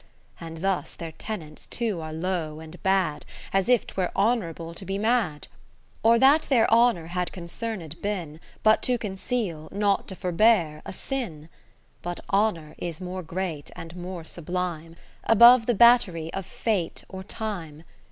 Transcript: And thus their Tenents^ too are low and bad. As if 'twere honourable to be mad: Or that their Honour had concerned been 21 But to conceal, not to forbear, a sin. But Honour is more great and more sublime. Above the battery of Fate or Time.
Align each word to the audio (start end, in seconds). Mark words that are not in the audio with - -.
And 0.39 0.63
thus 0.63 0.95
their 0.95 1.11
Tenents^ 1.11 1.69
too 1.69 2.01
are 2.01 2.11
low 2.11 2.59
and 2.59 2.81
bad. 2.81 3.23
As 3.53 3.69
if 3.69 3.85
'twere 3.85 4.11
honourable 4.15 4.73
to 4.73 4.83
be 4.83 4.97
mad: 4.97 5.47
Or 6.01 6.17
that 6.17 6.47
their 6.49 6.67
Honour 6.71 7.05
had 7.05 7.31
concerned 7.31 8.01
been 8.01 8.29
21 8.39 8.39
But 8.63 8.81
to 8.81 8.97
conceal, 8.97 9.69
not 9.71 10.07
to 10.07 10.15
forbear, 10.15 10.81
a 10.87 10.91
sin. 10.91 11.49
But 12.01 12.19
Honour 12.33 12.73
is 12.79 12.99
more 12.99 13.21
great 13.21 13.69
and 13.75 13.95
more 13.95 14.23
sublime. 14.23 14.95
Above 15.25 15.67
the 15.67 15.75
battery 15.75 16.33
of 16.33 16.47
Fate 16.47 17.03
or 17.07 17.23
Time. 17.23 17.83